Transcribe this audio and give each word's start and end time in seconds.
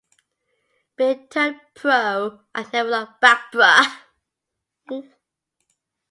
Billy 0.95 1.27
turned 1.29 1.61
pro 1.75 2.39
and 2.55 2.73
never 2.73 2.89
looked 2.89 3.21
back. 3.21 3.53